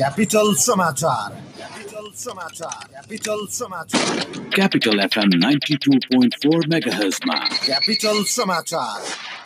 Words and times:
Capital 0.00 0.54
Samachar. 0.56 1.30
Capital 1.58 2.10
Samachar. 2.14 2.88
Capital 2.90 3.46
Samachar. 3.50 4.50
Capital 4.50 4.98
FM 5.00 5.30
92.4 5.38 6.68
megahertz. 6.68 7.18
Capital 7.66 8.24
Samachar. 8.24 9.39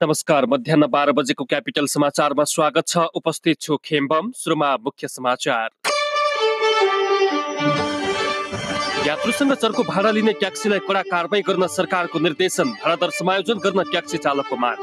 नमस्कार 0.00 0.44
मध्याह 0.46 0.86
बाह्र 0.88 1.12
बजेको 1.12 1.44
क्यापिटल 1.44 1.86
समाचारमा 1.86 2.44
स्वागत 2.44 2.86
छ। 2.88 2.98
उपस्थित 3.14 3.60
छु 3.60 3.76
खेम्बम 3.84 4.30
सुरुमा 4.32 4.68
मुख्य 4.84 5.08
समाचार। 5.08 5.68
यात्रुसँग 9.06 9.52
चर्को 9.54 9.82
भाडा 9.82 10.10
लिने 10.10 10.32
ट्याक्सीलाई 10.40 10.78
कडा 10.88 11.02
कारवाही 11.02 11.42
गर्न 11.42 11.66
सरकारको 11.68 12.18
निर्देशन 12.18 12.70
भाडादर 12.80 13.10
समायोजन 13.10 13.58
गर्न 13.60 13.82
ट्याक्सी 13.90 14.18
चालकको 14.18 14.56
माग। 14.56 14.78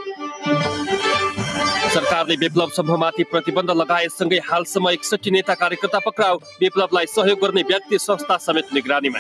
सरकारले 1.94 2.36
विप्लव 2.38 2.70
समूहमाथि 2.78 3.24
प्रतिबन्ध 3.32 3.72
लगाएसँगै 3.74 4.40
हालसम्म 4.46 4.90
एकसठी 4.92 5.32
नेता 5.32 5.54
कार्यकर्ता 5.56 6.00
पक्राउ 6.06 6.38
विप्लवलाई 6.62 7.06
सहयोग 7.08 7.40
गर्ने 7.42 7.62
व्यक्ति 7.66 7.98
संस्था 8.00 8.38
समेत 8.46 8.74
निगरानीमा। 8.74 9.20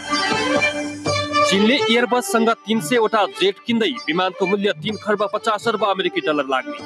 चीनले 1.49 1.75
एयरबससँग 1.75 2.49
तिन 2.67 2.79
सयवटा 2.83 3.23
जेट 3.39 3.59
किन्दै 3.65 3.89
विमानको 4.07 4.45
मूल्य 4.45 4.71
तिन 4.83 4.95
खर्ब 5.03 5.21
पचास 5.33 5.67
अर्ब 5.67 5.83
अमेरिकी 5.85 6.21
डलर 6.21 6.47
लाग्ने। 6.53 6.77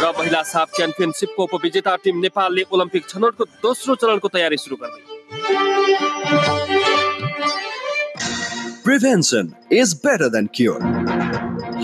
र 0.00 0.10
महिला 0.18 0.42
साफ 0.44 0.68
च्याम्पियनसिपको 0.76 1.42
उपविजेता 1.44 1.94
टिम 2.04 2.18
नेपालले 2.20 2.62
ओलम्पिक 2.72 3.08
छनौटको 3.08 3.44
दोस्रो 3.62 3.94
चरणको 3.94 4.28
तयारी 4.28 4.56
सुरु 4.58 4.76
गर्दै। 4.82 5.02
Prevention 8.84 9.52
is 9.72 9.94
better 10.04 10.28
than 10.34 10.46
cure 10.54 10.80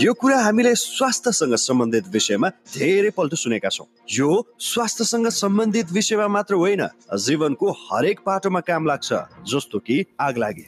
यो 0.02 0.12
कुरा 0.20 0.38
हामीले 0.42 0.74
स्वास्थ्यसँग 0.74 1.54
सम्बन्धित 1.60 2.06
विषयमा 2.12 2.48
धेरै 2.74 3.10
पल्ट 3.16 3.34
सुनेका 3.38 3.68
छौँ। 3.70 3.86
यो 4.10 4.30
स्वास्थ्यसँग 4.60 5.28
सम्बन्धित 5.32 5.92
विषयमा 5.92 6.28
मात्र 6.36 6.54
होइन 6.62 6.86
जीवनको 7.26 7.66
हरेक 7.82 8.20
पाटोमा 8.26 8.60
काम 8.70 8.86
लाग्छ 8.86 9.12
जस्तो 9.52 9.78
कि 9.78 10.04
आग 10.20 10.38
लागे। 10.38 10.66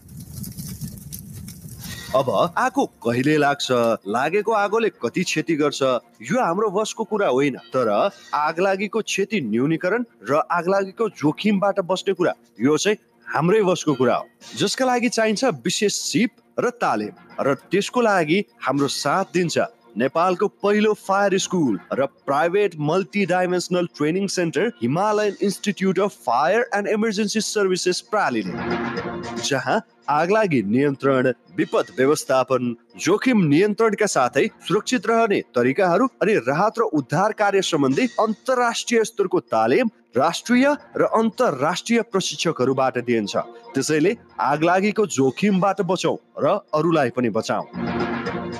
अब 2.14 2.28
आगो 2.58 2.84
कहिले 3.02 3.36
लाग्छ? 3.36 3.66
लागेको 4.06 4.52
आगोले 4.52 4.88
कति 5.02 5.22
क्षति 5.24 5.54
गर्छ? 5.56 5.82
यो 6.22 6.40
हाम्रो 6.40 6.70
वशको 6.70 7.04
कुरा 7.04 7.28
होइन 7.28 7.56
तर 7.74 7.88
आगलागीको 8.34 9.00
क्षति 9.02 9.40
न्यूनीकरण 9.40 10.04
र 10.30 10.40
आगलागीको 10.50 11.08
जोखिमबाट 11.18 11.80
बस्ने 11.82 12.14
कुरा 12.14 12.32
यो 12.60 12.76
चाहिँ 12.78 12.96
हाम्रै 13.26 13.60
वशको 13.60 13.94
कुरा 13.94 14.14
हो। 14.14 14.26
जसका 14.56 14.84
लागि 14.86 15.08
चाहिन्छ 15.08 15.44
विशेष 15.66 15.94
सिप 15.94 16.30
र 16.60 16.70
तालिम 16.70 17.42
र 17.42 17.54
त्यसको 17.70 18.00
लागि 18.00 18.44
हाम्रो 18.62 18.88
साथ 18.88 19.24
दिन्छ। 19.34 19.58
नेपालको 19.98 20.46
पहिलो 20.62 20.92
फायर 20.94 21.38
स्कुल 21.38 21.78
र 21.92 22.06
private 22.26 22.74
multi 22.88 23.24
dimensional 23.26 23.86
training 23.96 24.26
centre 24.28 24.72
Himalayan 24.82 25.36
institute 25.42 26.00
of 26.00 26.16
fire 26.26 26.68
and 26.76 26.88
emergency 26.88 27.40
services 27.42 28.00
प्रालीले 28.10 29.44
जहाँ 29.44 29.80
आगलागी 30.10 30.62
नियन्त्रण 30.74 31.32
विपद 31.56 31.94
व्यवस्थापन 31.98 32.74
जोखिम 33.04 33.42
नियन्त्रणका 33.46 34.06
साथै 34.06 34.46
सुरक्षित 34.68 35.06
रहने 35.06 35.40
तरिकाहरू 35.54 36.06
अनि 36.22 36.34
राहत 36.48 36.78
र 36.78 36.90
उद्धार 37.00 37.32
कार्य 37.40 37.62
सम्बन्धी 37.64 38.06
अन्तर्राष्ट्रिय 38.20 39.04
स्तरको 39.04 39.40
तालिम 39.54 39.90
राष्ट्रिय 40.16 40.66
र 40.96 41.10
अन्तर्राष्ट्रिय 41.16 42.02
प्रशिक्षकहरूबाट 42.12 42.98
दिइन्छ। 43.06 43.36
त्यसैले 43.74 44.16
आगलागीको 44.42 45.06
जोखिमबाट 45.18 45.80
बचौँ 45.90 46.16
र 46.44 46.58
अरूलाई 46.74 47.10
पनि 47.16 47.30
बचाऊ 47.30 47.95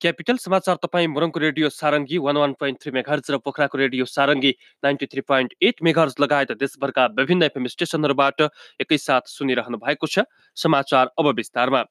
capital 0.00 0.36
समाचार 0.36 0.76
तपाईँ 0.76 1.06
मुरङको 1.08 1.40
radio 1.40 1.68
Sarangi 1.68 2.18
one 2.22 2.36
one 2.36 2.52
point 2.54 2.78
three 2.82 2.90
megahertz 2.92 3.30
र 3.30 3.38
पोखराको 3.42 3.78
radio 3.78 4.04
Sarangi 4.06 4.52
ninety 4.82 5.06
three 5.06 5.20
point 5.26 5.54
eight 5.60 5.82
megahertz 5.82 6.14
लगायत 6.20 6.52
देशभरका 6.54 7.06
विभिन्न 7.18 7.42
एफएम 7.44 7.66
स्टेसनहरूबाट 7.66 8.42
एकैसाथ 8.78 9.26
सुनिरहनु 9.26 9.78
भएको 9.82 10.06
छ। 10.06 10.24
समाचार 10.56 11.10
अब 11.18 11.34
विस्तारमा। 11.34 11.82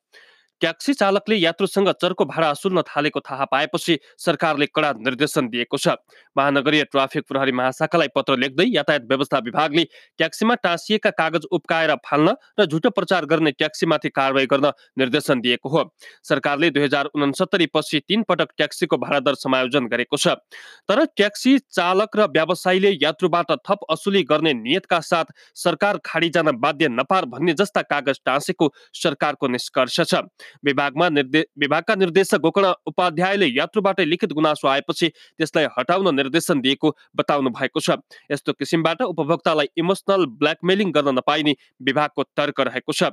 ट्याक्सी 0.61 0.93
चालकले 0.93 1.35
यात्रुसँग 1.35 1.89
चर्को 2.01 2.25
भाडा 2.25 2.49
असुल्न 2.49 2.81
थालेको 2.87 3.19
थाहा 3.19 3.45
पाएपछि 3.45 3.97
सरकारले 4.17 4.65
कडा 4.67 4.91
निर्देशन 4.99 5.47
दिएको 5.47 5.77
छ। 5.77 5.87
महानगरीय 6.35 6.83
ट्राफिक 6.83 7.23
प्रहरी 7.27 7.51
महाशाखालाई 7.51 8.07
पत्र 8.15 8.37
लेख्दै 8.37 8.65
यातायात 8.67 9.05
व्यवस्था 9.09 9.37
विभागले 9.45 9.83
ट्याक्सीमा 10.17 10.55
टाँसिएका 10.57 11.09
कागज 11.11 11.45
उप्काएर 11.51 11.93
फाल्न 12.01 12.33
र 12.59 12.65
झुटो 12.65 12.89
प्रचार 12.89 13.25
गर्ने 13.25 13.51
ट्याक्सीमाथि 13.53 14.09
कारवाही 14.09 14.45
गर्न 14.47 14.71
निर्देशन 14.97 15.41
दिएको 15.41 15.69
हो। 15.69 15.83
सरकारले 16.23 16.69
दुई 16.69 16.83
हजार 16.83 17.05
उनसत्तरी 17.13 17.65
पछि 17.73 17.99
तीन 18.07 18.23
पटक 18.23 18.49
ट्याक्सीको 18.57 18.97
भाडा 18.97 19.19
दर 19.21 19.35
समायोजन 19.37 19.87
गरेको 19.87 20.17
छ। 20.17 20.41
तर 20.89 21.05
ट्याक्सी 21.07 21.57
चालक 21.71 22.17
र 22.17 22.27
व्यवसायीले 22.33 22.97
यात्रुबाट 23.01 23.51
थप 23.61 23.85
असुली 23.89 24.23
गर्ने 24.25 24.53
नियतका 24.55 24.99
साथ 25.03 25.37
सरकार 25.55 25.99
खाडी 26.05 26.29
जान 26.31 26.51
बाध्य 26.57 26.87
नपार 26.89 27.25
भन्ने 27.27 27.53
जस्ता 27.53 27.81
कागज 27.83 28.19
टाँसेको 28.25 28.73
सरकारको 28.95 29.47
निष्कर्ष 29.47 29.99
छ। 30.01 30.25
विभागमा 30.65 31.09
निर्दे 31.09 31.45
विभागका 31.59 31.95
निर्देशक 31.95 32.39
गोकर्ण 32.39 32.73
उपाध्यायले 32.87 33.47
यात्रुबाट 33.47 33.99
लिखित 34.01 34.33
गुनासो 34.33 34.67
आएपछि 34.67 35.07
त्यसलाई 35.09 35.65
हटाउन 35.77 36.15
निर्देशन 36.15 36.61
दिएको 36.61 36.95
बताउनु 37.15 37.49
भएको 37.49 37.79
छ। 37.79 37.97
यस्तो 38.31 38.53
किसिमबाट 38.53 39.01
उपभोक्तालाई 39.03 39.67
इमोसनल 39.77 40.25
ब्ल्याकमेलिङ 40.37 40.91
गर्न 40.91 41.17
नपाइने 41.17 41.55
विभागको 41.81 42.23
तर्क 42.37 42.59
रहेको 42.61 42.93
छ। 42.93 43.11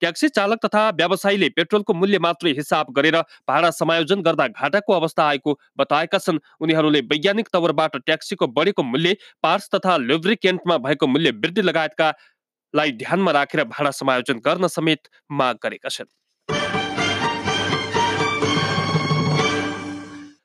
ट्याक्सी 0.00 0.28
चालक 0.30 0.64
तथा 0.64 0.88
व्यवसायीले 0.96 1.48
पेट्रोलको 1.56 1.94
मूल्य 1.94 2.18
मात्रै 2.20 2.52
हिसाब 2.52 2.92
गरेर 2.92 3.20
भाडा 3.48 3.70
समायोजन 3.72 4.22
गर्दा 4.22 4.46
घाटाको 4.48 4.92
अवस्था 4.92 5.26
आएको 5.26 5.58
बताएका 5.78 6.18
छन्। 6.18 6.38
उनीहरूले 6.60 7.00
वैज्ञानिक 7.06 7.48
तवरबाट 7.52 7.96
ट्याक्सीको 7.98 8.46
बढेको 8.48 8.82
मूल्य 8.84 9.16
पार्स 9.42 9.68
तथा 9.74 9.96
लुब्रिकेन्टमा 9.98 10.78
भएको 10.78 11.06
मूल्य 11.06 11.30
वृद्धि 11.36 11.62
लगायतका 11.62 12.12
लाई 12.74 12.92
ध्यानमा 12.94 13.32
राखेर 13.32 13.64
भाडा 13.66 13.90
समायोजन 13.92 14.38
गर्न 14.44 14.66
समेत 14.68 15.08
माग 15.32 15.56
गरेका 15.62 15.88
छन्। 15.88 16.06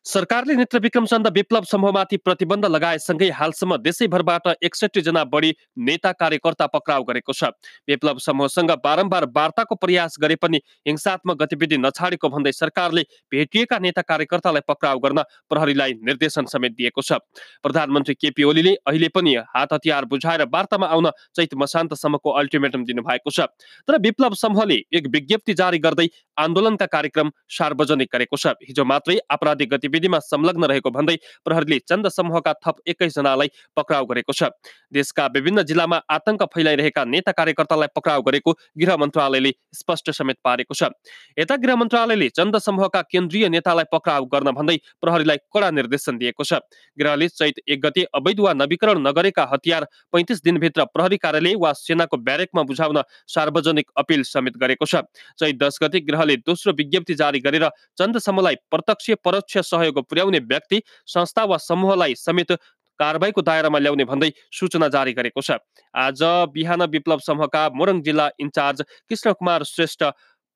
सरकारले 0.06 0.54
नेत्र 0.56 0.80
विक्रम 0.80 1.06
चन्द 1.06 1.28
विप्लव 1.28 1.64
समूहमाथि 1.64 2.18
प्रतिबन्ध 2.18 2.66
लगाएसँगै 2.66 3.28
हालसम्म 3.32 3.76
देशैभरबाट 3.78 4.48
एकसठी 4.60 5.02
जना 5.02 5.24
बढी 5.26 5.54
नेता 5.80 6.12
कार्यकर्ता 6.14 6.66
पक्राउ 6.68 7.04
गरेको 7.04 7.34
छ। 7.34 7.52
विप्लव 7.88 8.18
समूहसँग 8.20 8.72
बारम्बार 8.84 9.26
वार्ताको 9.36 9.76
प्रयास 9.76 10.16
गरे 10.22 10.36
पनि 10.36 10.60
हिंसात्मक 10.88 11.38
गतिविधि 11.38 11.78
नछाडेको 11.78 12.30
भन्दै 12.30 12.52
सरकारले 12.52 13.02
भेटिएका 13.32 13.80
नेता 13.80 14.02
कार्यकर्तालाई 14.04 14.66
पक्राउ 14.68 15.00
गर्न 15.00 15.22
प्रहरीलाई 15.50 15.94
निर्देशन 16.02 16.46
समेत 16.48 16.74
दिएको 16.74 17.02
छ। 17.02 17.22
प्रधानमन्त्री 17.62 18.14
केपी 18.16 18.44
ओलीले 18.44 18.74
अहिले 18.84 19.10
पनि 19.14 19.36
हात 19.54 19.74
हतियार 19.74 20.06
बुझाएर 20.08 20.46
वार्तामा 20.50 20.88
आउन 20.88 21.12
चैत 21.36 21.54
मसान्तसम्मको 21.56 22.30
अल्टिमेटम 22.42 22.86
दिनुभएको 22.86 23.30
छ। 23.30 23.48
तर 23.86 24.02
विप्लव 24.02 24.34
समूहले 24.34 24.82
एक 24.92 25.14
विज्ञप्ति 25.14 25.54
जारी 25.54 25.80
गर्दै 25.80 26.10
आन्दोलनका 26.42 26.86
कार्यक्रम 26.90 27.32
सार्वजनिक 27.52 28.10
गरेको 28.12 28.38
छ। 28.38 28.58
हिजो 28.66 28.86
मात्रै 28.88 29.20
आपराधिक 29.30 29.70
गतिविधिमा 29.92 30.20
संलग्न 30.22 30.66
रहेको 30.66 30.90
भन्दै 30.92 31.16
प्रहरीले 31.46 31.78
चन्द 31.82 32.08
समूहका 32.10 32.54
थप 32.66 32.76
एक्काइसजनालाई 32.88 33.48
पक्राउ 33.78 34.06
गरेको 34.06 34.34
छ। 34.34 34.50
देशका 34.94 35.26
विभिन्न 35.28 35.64
जिल्लामा 35.64 35.98
आतंक 36.10 36.44
फैलाइरहेका 36.46 37.04
नेता 37.06 37.32
कार्यकर्तालाई 37.32 37.88
पक्राउ 37.96 38.22
गरेको 38.22 38.52
गृह 38.78 38.98
मन्त्रालयले 38.98 39.52
स्पष्ट 39.74 40.12
समेत 40.12 40.38
पारेको 40.44 40.74
छ। 40.74 40.92
यता 41.38 41.56
गृह 41.58 41.76
मन्त्रालयले 41.76 42.30
चन्द 42.32 42.58
समूहका 42.58 43.02
केन्द्रीय 43.12 43.50
नेतालाई 43.50 43.92
पक्राउ 43.92 44.26
गर्न 44.28 44.52
भन्दै 44.52 44.78
प्रहरीलाई 45.02 45.38
कडा 45.52 45.70
निर्देशन 45.72 46.18
दिएको 46.18 46.44
छ। 46.44 46.64
गृहले 46.98 47.28
चैत 47.30 47.60
एक 47.68 47.82
गते 47.82 48.08
अवैध 48.16 48.40
वा 48.40 48.54
नवीकरण 48.56 49.00
नगरेका 49.02 49.48
हतियार 49.52 49.88
पैँतिस 50.14 50.44
दिनभित्र 50.44 50.86
प्रहरी 50.94 51.18
कार्यालय 51.20 51.56
वा 51.58 51.74
सेनाको 51.76 52.18
ब्यारेकमा 52.20 52.64
बुझाउन 52.64 53.02
सार्वजनिक 53.28 53.92
अपिल 53.98 54.24
समेत 54.24 54.58
गरेको 54.58 54.86
छ। 54.86 55.04
चैत 55.36 55.56
दस 55.58 55.80
गते 55.84 56.00
गृहले 56.02 56.36
दोस्रो 56.42 56.74
विज्ञप्ति 56.74 57.14
जारी 57.16 57.40
गरेर 57.42 57.68
चन्द 57.98 58.18
समूहलाई 58.20 58.56
प्रत्यक्ष 58.72 59.10
परोक्ष 59.24 59.58
सहयोग 59.82 60.06
पुर्याउने 60.06 60.40
व्यक्ति 60.48 60.82
संस्था 61.10 61.46
वा 61.46 61.58
समूहलाई 61.62 62.16
समेत 62.18 62.52
कारवाहीको 63.00 63.42
दायरामा 63.42 63.80
ल्याउने 63.80 64.06
भन्दै 64.06 64.32
सूचना 64.54 64.88
जारी 64.94 65.14
गरेको 65.14 65.42
छ। 65.42 65.58
आज 65.94 66.22
बिहान 66.54 66.82
विप्लव 66.92 67.20
समूहका 67.20 67.64
मोरङ 67.74 68.02
जिल्ला 68.04 68.30
इन्चार्ज 68.40 68.82
कृष्ण 69.10 69.34
कुमार 69.34 69.64
श्रेष्ठ 69.66 70.04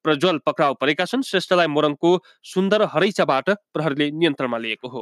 प्रज्वल 0.06 0.38
पक्राउ 0.46 0.74
परेका 0.78 1.06
छन्। 1.06 1.26
श्रेष्ठलाई 1.26 1.68
मोरङको 1.68 2.12
सुन्दर 2.46 2.82
हरैचाबाट 2.94 3.50
प्रहरीले 3.74 4.12
नियन्त्रणमा 4.14 4.58
लिएको 4.60 4.88
हो। 4.88 5.02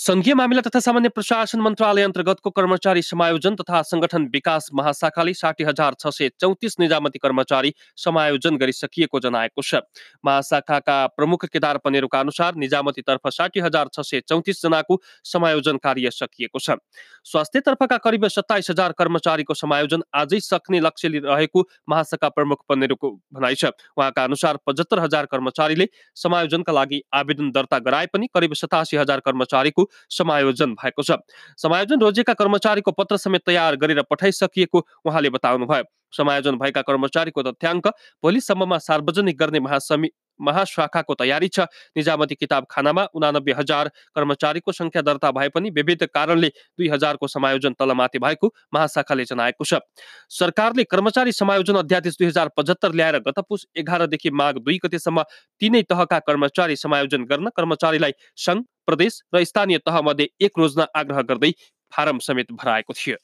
सङ्घीय 0.00 0.34
मामिला 0.34 0.60
तथा 0.66 0.80
सामान्य 0.80 1.08
प्रशासन 1.08 1.60
मन्त्रालय 1.60 2.02
अन्तर्गतको 2.02 2.50
कर्मचारी 2.50 3.00
समायोजन 3.02 3.54
तथा 3.54 3.80
सङ्गठन 3.84 4.22
विकास 4.32 4.68
महाशाखाले 4.72 5.32
साठी 5.34 5.64
हजार 5.64 5.94
छ 5.94 6.08
सय 6.08 6.28
चौतिस 6.40 6.78
निजामती 6.80 7.18
कर्मचारी 7.18 7.72
समायोजन 7.98 8.56
गरिसकिएको 8.56 9.20
जनाएको 9.20 9.62
छ। 9.62 9.80
महाशाखाका 10.24 10.96
प्रमुख 11.16 11.44
केदार 11.46 11.78
पनेरुका 11.84 12.20
अनुसार 12.20 12.54
निजामतीतर्फ 12.56 13.28
साठी 13.30 13.60
हजार 13.60 13.90
छ 13.92 14.00
सय 14.02 14.20
चौतिस 14.24 14.62
जनाको 14.62 14.96
समायोजन 15.24 15.76
कार्य 15.84 16.10
सकिएको 16.12 16.58
छ। 16.58 16.78
स्वास्थ्यतर्फका 17.26 17.96
करिब 17.98 18.26
सत्ताइस 18.30 18.70
हजार 18.70 18.96
कर्मचारीको 18.96 19.54
समायोजन 19.54 20.06
आजै 20.14 20.40
सक्ने 20.40 20.80
लक्ष्य 20.80 21.12
रहेको 21.18 21.66
महाशाखा 21.88 22.28
प्रमुख 22.30 22.64
पनेरुको 22.68 23.12
भनाइ 23.34 23.54
छ। 23.54 23.74
उहाँका 23.92 24.24
अनुसार 24.24 24.62
पचहत्तर 24.64 24.98
हजार 25.00 25.26
कर्मचारीले 25.28 25.90
समायोजनका 26.16 26.72
लागि 26.72 27.02
आवेदन 27.14 27.50
दर्ता 27.52 27.84
गराए 27.84 28.06
पनि 28.08 28.32
करिब 28.34 28.54
सतासी 28.56 28.96
हजार 28.96 29.20
कर्मचारीको 29.22 29.88
समायोजन 30.10 30.74
भएको 30.74 31.02
छ। 31.02 31.18
समायोजन 31.58 32.00
रोजेका 32.00 32.34
कर्मचारीको 32.34 32.90
पत्र 32.92 33.16
समेत 33.18 33.42
तयार 33.46 33.76
गरेर 33.76 34.02
पठाइसकिएको 34.10 34.86
उहाँले 35.04 35.30
बताउनुभयो। 35.30 35.84
समायोजन 36.12 36.56
भएका 36.58 36.82
कर्मचारीको 36.82 37.42
तथ्याङ्क 37.42 37.86
भोलिसम्ममा 38.22 38.78
सार्वजनिक 38.80 39.38
गर्ने 39.38 39.60
महासमि 39.60 40.10
महाशाखाको 40.40 41.14
तयारी 41.14 41.48
छ। 41.48 41.68
निजामती 41.96 42.34
किताबखानामा 42.34 43.04
उनानब्बे 43.14 43.52
हजार 43.52 43.88
कर्मचारीको 44.16 44.72
सङ्ख्या 44.72 45.02
दर्ता 45.02 45.30
भए 45.30 45.48
पनि 45.54 45.70
विविध 45.70 46.04
कारणले 46.10 46.48
दुई 46.48 46.88
हजारको 46.88 47.26
समायोजन 47.28 47.72
तलमाथि 47.78 48.18
भएको 48.18 48.48
महाशाखाले 48.74 49.24
जनाएको 49.24 49.64
छ। 49.64 49.84
सरकारले 50.32 50.84
कर्मचारी 50.84 51.32
समायोजन 51.34 51.76
अध्यादेश 51.76 52.16
दुई 52.18 52.28
हजार 52.28 52.48
पचहत्तर 52.56 52.92
ल्याएर 52.92 53.18
गत 53.20 53.38
पुस 53.48 53.66
एघारदेखि 53.76 54.30
माघ 54.32 54.54
दुई 54.58 54.78
गतेसम्म 54.80 55.22
तिनै 55.60 55.82
तहका 55.84 56.18
कर्मचारी 56.24 56.76
समायोजन 56.78 57.24
गर्न 57.24 57.48
कर्मचारीलाई 57.56 58.12
सङ्घ 58.38 58.64
प्रदेश 58.90 59.20
र 59.34 59.44
स्थानीय 59.46 59.78
तहमध्ये 59.86 60.28
एक 60.42 60.58
रोज्न 60.58 60.86
आग्रह 60.96 61.26
गर्दै 61.28 61.52
फारम 61.92 62.18
समेत 62.24 62.52
भराएको 62.54 62.92
थियो। 62.94 63.16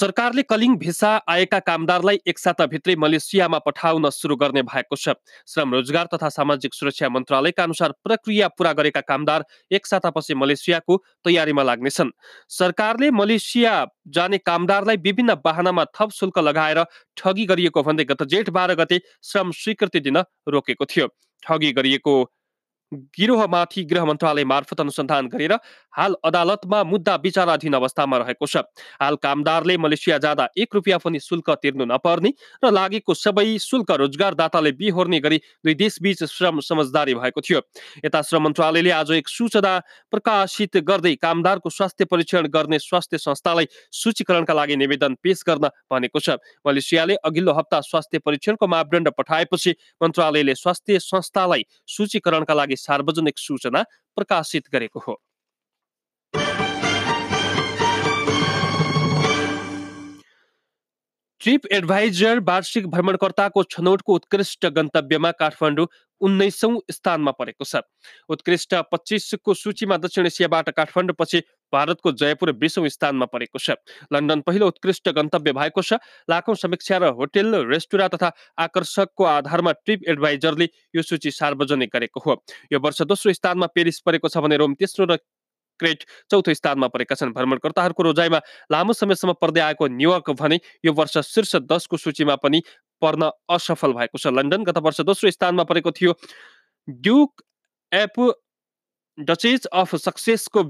सरकारले 0.00 0.42
कलिङ 0.42 0.76
भिसा 0.78 1.08
आएका 1.28 1.58
कामदारलाई 1.60 2.18
एक 2.26 2.38
साताभित्रै 2.38 2.94
मलेसियामा 2.96 3.58
पठाउन 3.58 4.08
सुरु 4.10 4.36
गर्ने 4.36 4.62
भएको 4.64 4.96
छ। 4.96 5.12
श्रम 5.46 5.74
रोजगार 5.74 6.08
तथा 6.14 6.28
सामाजिक 6.30 6.74
सुरक्षा 6.74 7.08
मन्त्रालयका 7.10 7.62
अनुसार 7.62 7.92
प्रक्रिया 8.00 8.48
पूरा 8.56 8.72
गरेका 8.72 9.00
कामदार 9.04 9.44
एक 9.70 9.86
सातापछि 9.86 10.34
मलेसियाको 10.34 10.96
तयारीमा 11.24 11.62
लाग्नेछन्। 11.62 12.14
सरकारले 12.48 13.10
मलेसिया 13.12 13.74
जाने 14.08 14.38
कामदारलाई 14.40 14.96
विभिन्न 15.04 15.36
वाहनामा 15.44 15.84
थप 15.92 16.16
शुल्क 16.16 16.38
लगाएर 16.40 16.84
ठगी 17.16 17.44
गरिएको 17.46 17.82
भन्दै 17.84 18.04
गत 18.08 18.22
जेठ 18.32 18.50
बाह्र 18.50 18.80
गते 18.80 19.00
श्रम 19.22 19.50
स्वीकृति 19.52 20.00
दिन 20.00 20.24
रोकेको 20.48 20.84
थियो। 20.86 21.12
ठगी 21.42 21.72
गरिएको 21.72 22.14
गिरोहमाथि 22.92 23.82
गृह 23.84 24.04
मन्त्रालय 24.04 24.44
मार्फत 24.44 24.80
अनुसन्धान 24.80 25.26
गरेर 25.28 25.52
हाल 25.94 26.14
अदालतमा 26.24 26.82
मुद्दा 26.84 27.14
विचाराधीन 27.16 27.74
अवस्थामा 27.74 28.16
रहेको 28.18 28.46
छ। 28.46 28.56
हाल 29.00 29.16
कामदारले 29.16 29.76
मलेसिया 29.78 30.18
जाँदा 30.18 30.48
एक 30.58 30.74
रुपियाँ 30.74 30.98
पनि 30.98 31.20
शुल्क 31.20 31.50
तिर्नु 31.62 31.84
नपर्ने 31.86 32.32
र 32.64 32.70
लागेको 32.70 33.14
सबै 33.14 33.58
शुल्क 33.60 33.90
रोजगारदाताले 33.92 34.72
बिहोर्ने 34.72 35.20
गरी 35.20 35.38
दुई 35.64 35.74
देशबीच 35.76 36.24
श्रम 36.24 36.60
समझदारी 36.60 37.14
भएको 37.14 37.40
थियो। 37.40 37.60
यता 38.04 38.22
श्रम 38.22 38.42
मन्त्रालयले 38.44 38.90
आज 38.92 39.10
एक 39.12 39.28
सूचना 39.28 39.78
प्रकाशित 40.10 40.76
गर्दै 40.82 41.14
कामदारको 41.16 41.70
स्वास्थ्य 41.70 42.04
परीक्षण 42.04 42.46
गर्ने 42.48 42.78
स्वास्थ्य 42.80 43.18
संस्थालाई 43.20 43.66
सूचीकरणका 43.92 44.54
लागि 44.54 44.76
निवेदन 44.76 45.14
पेश 45.22 45.42
गर्न 45.46 45.70
भनेको 45.90 46.18
छ। 46.18 46.38
मलेसियाले 46.66 47.14
अघिल्लो 47.22 47.52
हप्ता 47.52 47.80
स्वास्थ्य 47.80 48.18
परीक्षणको 48.18 48.66
मापदण्ड 48.66 49.08
पठाएपछि 49.14 49.74
मन्त्रालयले 50.02 50.54
स्वास्थ्य 50.56 50.98
संस्थालाई 51.00 51.64
सूचीकरणका 51.88 52.54
लागि 52.54 52.76
सार्वजनिक 52.80 53.38
सूचना 53.38 53.82
प्रकाशित 54.16 54.68
गरेको 54.72 55.00
हो। 55.00 55.20
ट्रिप 61.40 61.66
एडभाइजर 61.72 62.38
वार्षिक 62.44 62.86
भ्रमणकर्ताको 62.86 63.62
छनौटको 63.64 64.14
उत्कृष्ट 64.14 64.66
गन्तव्यमा 64.76 65.30
काठमाडौँ 65.32 65.86
उन्नाइसौँ 66.20 66.72
स्थानमा 66.90 67.32
परेको 67.32 67.64
छ। 67.64 67.80
उत्कृष्ट 68.28 68.74
पच्चिसको 68.92 69.54
सूचीमा 69.54 69.96
दक्षिण 69.96 70.26
एसियाबाट 70.26 70.68
काठमाडौँ 70.76 71.16
पछि 71.18 71.40
भारतको 71.72 72.12
जयपुर 72.12 72.52
बिसौँ 72.52 72.88
स्थानमा 72.88 73.26
परेको 73.26 73.58
छ। 73.58 73.78
लन्डन 74.12 74.40
पहिलो 74.42 74.66
उत्कृष्ट 74.66 75.08
गन्तव्य 75.10 75.52
भएको 75.52 75.82
छ। 75.82 75.98
लाखौँ 76.30 76.54
समीक्षा 76.56 76.98
र 76.98 77.14
होटेल 77.14 77.54
रेस्टुरा 77.66 78.08
तथा 78.08 78.32
आकर्षकको 78.58 79.24
आधारमा 79.24 79.72
ट्रिप 79.82 80.08
एडभाइजरले 80.08 80.68
यो 80.96 81.02
सूची 81.02 81.30
सार्वजनिक 81.30 81.90
गरेको 81.90 82.20
हो। 82.20 82.42
यो 82.72 82.78
वर्ष 82.80 83.02
दोस्रो 83.02 83.32
स्थानमा 83.32 83.66
पेरिस 83.74 84.00
परेको 84.00 84.28
छ 84.28 84.38
भने 84.38 84.56
रोम 84.56 84.74
तेस्रो 84.74 85.04
र 85.06 85.18
क्रेट 85.80 86.04
चौथो 86.30 86.52
स्थानमा 86.52 86.88
परेका 86.92 87.14
छन्। 87.16 87.32
भ्रमणकर्ताहरूको 87.32 88.02
रोजाइमा 88.02 88.40
लामो 88.68 88.92
समयसम्म 88.92 89.32
पर्दै 89.40 89.60
आएको 89.60 89.86
न्युयोर्क 89.88 90.30
भने 90.36 90.60
यो 90.84 90.92
वर्ष 90.92 91.18
शीर्ष 91.24 91.56
दसको 91.64 91.96
सूचीमा 91.96 92.36
पनि 92.36 92.60
पर्न 93.00 93.30
असफल 93.48 93.92
भएको 93.96 94.18
छ। 94.20 94.28
लन्डन 94.28 94.64
गत 94.68 94.78
वर्ष 94.84 95.00
दोस्रो 95.08 95.30
स्थानमा 95.32 95.64
परेको 95.64 95.90
थियो। 95.96 96.12
ड्युक 96.88 97.42
एप 97.92 98.14
डचेज 99.18 99.66
अफ 99.72 99.96
सक्सेसको 99.96 100.62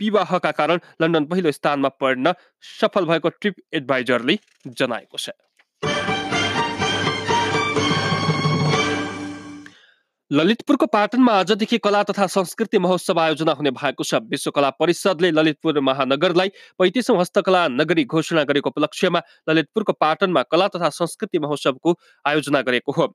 विवाहका 0.00 0.50
कारण 0.52 0.78
लन्डन 1.02 1.24
पहिलो 1.26 1.50
स्थानमा 1.52 1.88
पढ्न 2.00 2.32
सफल 2.80 3.04
भएको 3.04 3.28
ट्रिप 3.40 3.56
एडभाइजरले 3.72 4.38
जनाएको 4.66 5.18
छ। 5.18 5.30
ललितपुरको 10.30 10.86
पाटनमा 10.86 11.32
आजदेखि 11.34 11.78
कला 11.78 12.02
तथा 12.02 12.26
संस्कृति 12.30 12.78
महोत्सव 12.78 13.18
आयोजना 13.20 13.52
हुने 13.52 13.70
भएको 13.72 14.04
छ। 14.04 14.14
विश्वकला 14.30 14.68
परिषदले 14.78 15.30
ललितपुर 15.30 15.80
महानगरलाई 15.82 16.48
पैँतिसौँ 16.78 17.18
हस्तकला 17.18 17.66
नगरी 17.68 18.04
घोषणा 18.06 18.44
गरेको 18.46 18.70
उपलक्ष्यमा 18.70 19.20
ललितपुरको 19.48 19.92
पाटनमा 19.92 20.42
कला 20.46 20.68
तथा 20.68 20.88
संस्कृति 20.90 21.38
महोत्सवको 21.38 21.94
आयोजना 22.24 22.60
गरेको 22.62 22.92
हो। 22.92 23.06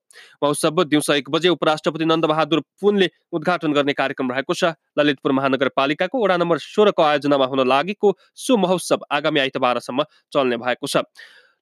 महोत्सव 0.44 0.83
दिउँसो 0.83 1.13
एक 1.13 1.29
बजे 1.31 1.50
उपराष्ट्रपति 1.56 2.06
नन्दबहादुर 2.06 2.59
पुनले 2.81 3.09
उद्घाटन 3.31 3.73
गर्ने 3.73 3.94
कार्यक्रम 3.95 4.31
रहेको 4.31 4.53
छ। 4.53 4.75
ललितपुर 5.00 5.31
महानगरपालिकाको 5.31 6.23
वडा 6.23 6.38
नम्बर 6.38 6.57
सोह्रको 6.59 7.03
आयोजनामा 7.06 7.45
हुन 7.48 7.67
लागेको 7.67 8.15
सो 8.36 8.57
महोत्सव 8.60 9.07
आगामी 9.12 9.39
आइतबारसम्म 9.39 10.03
चल्ने 10.34 10.57
भएको 10.60 10.88
छ। 10.88 11.07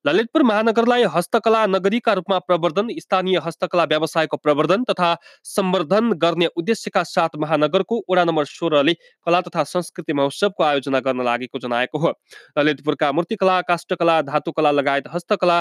ललितपुर 0.06 0.44
महानगरलाई 0.44 1.04
हस्तकला 1.12 1.66
नगरीका 1.68 2.14
रूपमा 2.14 2.38
प्रवर्धन 2.40 2.88
स्थानीय 3.00 3.40
हस्तकला 3.46 3.84
व्यवसायको 3.86 4.38
प्रवर्धन 4.38 4.84
तथा 4.84 5.16
सम्वर्धन 5.46 6.12
गर्ने 6.24 6.48
उद्देश्यका 6.58 7.04
साथ 7.06 7.38
महानगरको 7.40 8.02
वडा 8.10 8.24
नम्बर 8.24 8.46
सोह्रले 8.48 8.94
कला 9.28 9.42
तथा 9.42 9.64
संस्कृति 9.66 10.14
महोत्सवको 10.14 10.64
आयोजना 10.64 11.00
गर्न 11.00 11.24
लागेको 11.24 11.60
जनाएको 11.60 11.98
हो। 11.98 12.14
ललितपुरका 12.58 13.12
मूर्तिकला 13.12 13.62
काष्ठकला 13.64 14.22
धातुकला 14.24 14.72
लगायत 14.74 15.08
हस्तकला 15.14 15.60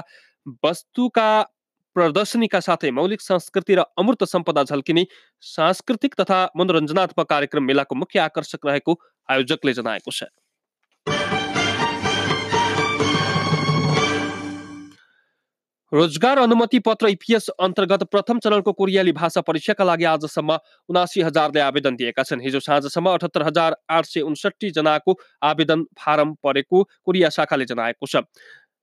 वस्तुका 0.65 1.31
प्रदर्शनीका 1.97 2.61
साथै 2.63 2.91
मौलिक 2.93 3.21
संस्कृति 3.23 3.75
र 3.75 3.85
अमूर्त 3.99 4.25
सम्पदा 4.27 4.63
झल्किने 4.65 5.07
सांस्कृतिक 5.47 6.21
तथा 6.21 6.45
मनोरञ्जनात्मक 6.57 7.29
कार्यक्रम 7.29 7.65
मेलाको 7.65 7.95
मुख्य 7.97 8.19
आकर्षक 8.21 8.67
रहेको 8.67 9.01
आयोजकले 9.29 9.73
जनाएको 9.75 10.11
छ। 10.13 10.25
रोजगार 15.93 16.39
अनुमति 16.39 16.79
पत्र 16.79 17.07
इपिएस 17.09 17.49
अन्तर्गत 17.61 18.03
प्रथम 18.05 18.39
चरणको 18.39 18.73
कोरियाली 18.73 19.13
भाषा 19.13 19.41
परीक्षाका 19.41 19.85
लागि 19.85 20.05
आजसम्म 20.05 20.57
उनासी 20.89 21.21
हजारले 21.21 21.61
आवेदन 21.61 21.97
दिएका 21.97 22.23
छन्। 22.23 22.41
हिजो 22.41 22.61
साँझसम्म 22.61 23.11
अठहत्तर 23.11 23.43
हजार 23.43 23.77
आठ 23.91 24.05
सय 24.07 24.21
उन्सठी 24.23 24.71
जनाको 24.71 25.19
आवेदन 25.43 25.85
फारम 26.01 26.33
परेको 26.43 26.83
कोरिया 27.05 27.29
शाखाले 27.31 27.65
जनाएको 27.67 28.07
छ। 28.07 28.25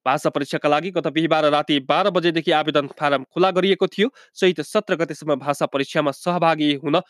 भाषा 0.05 0.29
परीक्षाका 0.29 0.69
लागि 0.69 0.91
गत 0.91 1.07
बिहिबार 1.09 1.49
राति 1.49 1.79
बाह्र 1.89 2.09
बजेदेखि 2.11 2.51
आवेदन 2.51 2.87
फारम 2.93 3.23
खुला 3.33 3.51
गरिएको 3.51 3.87
थियो। 3.89 4.09
चैत 4.37 4.61
सत्र 4.63 4.95
गतेसम्म 4.95 5.35
भाषा 5.41 5.65
परीक्षामा 5.65 6.11
सहभागी 6.13 6.73
हुन 6.83 7.01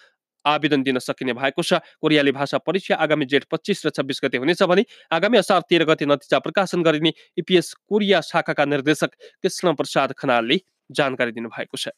आवेदन 0.49 0.83
दिन 0.83 0.99
सकिने 0.99 1.33
भएको 1.33 1.61
छ। 1.61 1.79
कोरियाली 2.01 2.31
भाषा 2.31 2.57
परीक्षा 2.59 2.95
आगामी 2.97 3.25
जेठ 3.27 3.43
पच्चिस 3.51 3.85
र 3.85 3.89
छब्बिस 3.91 4.19
गते 4.23 4.37
हुनेछ 4.39 4.63
भने 4.65 4.83
आगामी 5.11 5.37
असार 5.37 5.61
तेह्र 5.69 5.85
गते 5.85 6.05
नतिजा 6.05 6.39
प्रकाशन 6.39 6.83
गरिने 6.83 7.13
इपिएस 7.37 7.73
कोरिया 7.85 8.21
शाखाका 8.23 8.65
निर्देशक 8.67 9.11
कृष्ण 9.43 9.73
प्रसाद 9.75 10.13
खनालले 10.17 10.59
जानकारी 10.89 11.31
दिनुभएको 11.31 11.77
छ। 11.77 11.89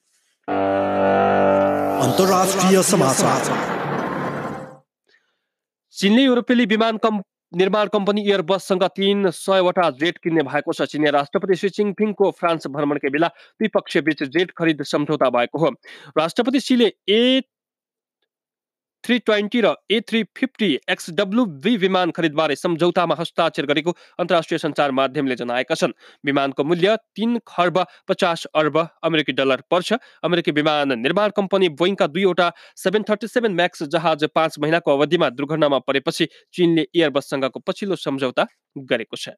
चीनले 5.95 6.23
युरोपेली 6.23 6.65
विमान 6.65 6.97
कम् 6.97 7.19
निर्माण 7.53 7.87
कम्पनी 7.93 8.21
एयरबससँग 8.23 8.83
तीन 8.95 9.29
सयवटा 9.29 9.89
जेट 9.99 10.17
किन्ने 10.17 10.43
भएको 10.43 10.73
छ। 10.73 10.87
चिनिया 10.87 11.11
राष्ट्रपति 11.11 11.55
सी 11.55 11.69
जिङपिङको 11.69 12.29
फ्रान्स 12.31 12.67
भ्रमणकै 12.67 13.09
बेला 13.11 13.27
द्विपक्षीय 13.27 14.01
बीच 14.01 14.23
जेट 14.25 14.51
खरिद 14.57 14.83
सम्झौता 14.83 15.29
भएको 15.29 15.59
हो। 15.59 15.69
राष्ट्रपति 16.17 16.59
सीले 16.59 16.87
ए 17.09 17.41
थ्री 19.03 19.17
ट्वेन्टी 19.19 19.61
र 19.61 19.73
ए 19.91 19.99
थ्री 20.01 20.23
फिफ्टी 20.37 20.67
एक्सडब्लुभी 20.89 21.75
विमान 21.77 22.11
खरिदबारे 22.11 22.55
सम्झौतामा 22.55 23.15
हस्ताक्षर 23.19 23.65
गरेको 23.65 23.91
अन्तर्राष्ट्रिय 24.19 24.57
सञ्चार 24.59 24.91
माध्यमले 24.91 25.35
जनाएका 25.35 25.75
छन्। 25.75 25.93
विमानको 26.23 26.63
मूल्य 26.63 26.95
तीन 27.15 27.37
खर्ब 27.47 27.85
पचास 28.07 28.45
अर्ब 28.55 28.77
अमेरिकी 28.77 29.31
डलर 29.33 29.61
पर्छ। 29.71 29.93
अमेरिकी 30.23 30.51
विमान 30.51 30.99
निर्माण 30.99 31.29
कम्पनी 31.35 31.69
बोइङका 31.75 32.07
दुईवटा 32.07 32.51
सेभेन 32.77 33.03
थर्टी 33.09 33.27
सेभेन 33.27 33.55
म्याक्स 33.55 33.83
जहाज 33.89 34.25
पाँच 34.35 34.59
महिनाको 34.61 34.91
अवधिमा 34.91 35.29
दुर्घटनामा 35.31 35.79
परेपछि 35.81 36.27
चीनले 36.53 36.87
एयरबससँगको 36.95 37.59
पछिल्लो 37.61 37.95
सम्झौता 37.97 38.45
गरेको 38.77 39.17
छ। 39.17 39.29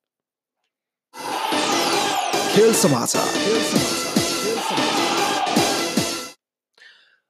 खेल 2.53 2.73
समाचार 2.75 3.27
खेल 3.35 3.61
समाचार। 3.63 5.02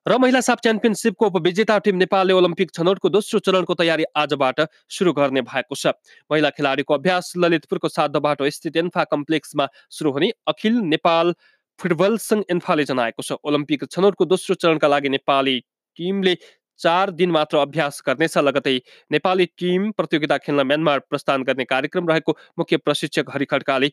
र 0.06 0.18
महिला 0.20 0.40
साफ 0.42 0.60
च्याम्पियनसिपको 0.60 1.26
उपविजेता 1.28 1.78
टिम 1.80 1.96
नेपालले 1.96 2.34
ओलम्पिक 2.34 2.72
छनौटको 2.76 3.10
दोस्रो 3.10 3.40
चरणको 3.40 3.74
तयारी 3.74 4.04
आजबाट 4.14 4.60
सुरु 4.92 5.14
गर्ने 5.16 5.42
भएको 5.42 5.76
छ। 5.76 5.94
महिला 6.30 6.50
खेलाडीको 6.50 6.94
अभ्यास 6.94 7.32
ललितपुरको 7.38 7.88
साधबाटो 7.90 8.50
स्थित 8.52 8.78
एन्फा 8.78 9.04
कम्प्लेक्समा 9.08 9.68
सुरु 9.90 10.12
हुने 10.12 10.32
अखिल 10.48 10.82
नेपाल 10.92 11.34
फुटबल 11.80 12.18
सङ्घ 12.20 12.44
एन्फाले 12.52 12.84
जनाएको 12.84 13.24
छ। 13.24 13.40
ओलम्पिक 13.48 13.88
छनौटको 13.88 14.26
दोस्रो 14.28 14.56
चरणका 14.58 14.88
लागि 14.90 15.10
नेपाली 15.16 15.58
टिमले 16.00 16.36
चार 16.80 17.12
दिन 17.14 17.32
मात्र 17.32 17.58
अभ्यास 17.58 18.04
गर्नेछ। 18.08 18.38
लगतै 18.40 18.78
नेपाली 19.12 19.46
टिम 19.56 19.92
प्रतियोगिता 19.96 20.38
खेल्न 20.44 20.68
म्यानमार 20.68 21.00
प्रस्थान 21.08 21.44
गर्ने 21.48 21.66
कार्यक्रम 21.66 22.10
रहेको 22.10 22.38
मुख्य 22.60 22.78
प्रशिक्षक 22.84 23.32
हरि 23.34 23.46
खड्काले 23.48 23.90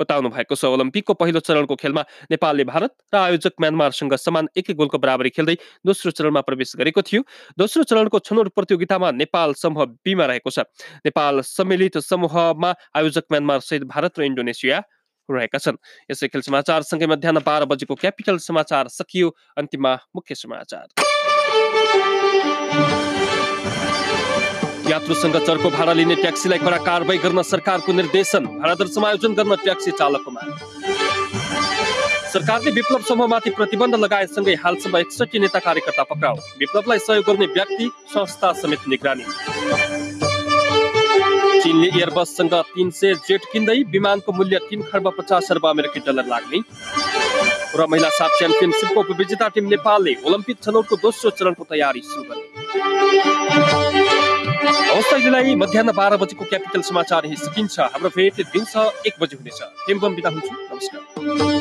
बताउनु 0.00 0.28
भएको 0.28 0.54
छ 0.56 0.64
ओलम्पिकको 0.64 1.14
पहिलो 1.14 1.40
चरणको 1.40 1.76
खेलमा 1.76 2.02
नेपालले 2.30 2.64
भारत 2.64 2.92
र 3.12 3.16
आयोजक 3.18 3.52
म्यानमारसँग 3.60 4.14
समान 4.16 4.48
एक 4.56 4.70
एक 4.70 4.76
गोलको 4.76 4.98
बराबरी 4.98 5.30
खेल्दै 5.30 5.56
दोस्रो 5.84 6.10
चरणमा 6.10 6.40
प्रवेश 6.40 6.76
गरेको 6.80 7.02
थियो। 7.02 7.22
दोस्रो 7.58 7.82
चरणको 7.84 8.18
छनौट 8.18 8.48
प्रतियोगितामा 8.56 9.10
नेपाल 9.12 9.52
समूह 9.54 9.84
बीमा 10.00 10.24
रहेको 10.26 10.50
छ। 10.50 10.64
नेपाल 11.04 11.40
सम्मिलित 11.44 11.98
समूहमा 12.00 12.70
आयोजक 12.96 13.24
म्यानमार 13.30 13.60
सहित 13.60 13.84
भारत 13.84 14.18
र 14.18 14.22
इन्डोनेसिया 14.24 14.82
रहेका 15.28 15.58
छन्। 15.58 15.76
यसै 16.10 16.28
खेल 16.28 16.42
समाचारसँगै 16.42 17.06
मध्याह 17.06 17.44
बाह्र 17.44 17.64
बजेको 17.70 17.94
क्यापिटल 17.94 18.38
समाचार 18.40 18.88
सकियो। 18.88 19.28
अन्तिममा 19.56 19.94
मुख्य 20.16 20.34
समाचार। 20.34 20.86
यात्रुसँग 24.90 25.36
चर्को 25.46 25.70
भाडा 25.70 25.92
लिने 25.92 26.14
ट्याक्सीलाई 26.16 26.58
कडा 26.58 26.78
कारवाही 26.82 27.18
गर्न 27.22 27.42
सरकारको 27.46 27.92
निर्देशन। 27.92 28.44
भाडादर 28.58 28.86
समायोजन 28.90 29.32
गर्न 29.38 29.54
ट्याक्सी 29.62 29.90
चालकमा। 30.00 30.40
सरकारले 32.32 32.70
विप्लव 32.70 33.02
समूहमाथि 33.08 33.50
प्रतिबन्ध 33.50 33.94
लगाएसँगै 33.96 34.54
हालसम्म 34.64 34.96
एकसठी 34.96 35.38
नेता 35.38 35.58
कार्यकर्ता 35.58 36.02
पक्राउ। 36.10 36.34
विप्लवलाई 36.58 36.98
सहयोग 36.98 37.24
गर्ने 37.26 37.46
व्यक्ति 37.54 37.86
संस्था 38.14 38.52
समेत 38.62 38.82
निगरानी। 38.88 39.24
चीनले 41.62 41.88
एयरबससँग 41.88 42.54
तीन 42.74 42.90
सय 42.90 43.14
जेट 43.28 43.42
किन्दै 43.52 43.78
विमानको 43.94 44.32
मूल्य 44.32 44.58
तीन 44.70 44.82
खर्ब 44.90 45.06
पचास 45.18 45.50
अर्ब 45.52 45.66
अमेरिकी 45.68 46.00
डलर 46.02 46.26
लाग्ने। 46.26 46.58
र 47.78 47.86
महिला 47.86 48.08
साफ 48.10 48.30
च्याम्पियनसिपको 48.38 49.00
उपविजेता 49.00 49.48
टिम 49.54 49.64
नेपालले 49.70 50.12
ओलम्पिक 50.26 50.56
छनौटको 50.62 50.96
दोस्रो 50.98 51.30
चरणको 51.30 51.64
तयारी 51.70 52.02
सुरु 52.04 52.24
गर्ने। 52.28 54.09
हवस् 54.60 55.12
अहिलेलाई 55.14 55.54
मध्याह 55.56 55.92
बाह्र 55.96 56.16
बजेको 56.20 56.44
क्यापिटल 56.44 56.82
समाचार 56.84 57.26
यही 57.26 57.36
सकिन्छ 57.38 57.80
हाम्रो 57.80 58.10
भेट 58.16 58.36
दिउँसो 58.52 58.82
एक 59.06 59.14
बजे 59.20 59.36
हुनेछ। 59.36 59.60
टेम्बम 59.86 60.14
बिदा 60.14 60.28
हुन्छु। 60.28 60.52
नमस्कार। 60.52 61.60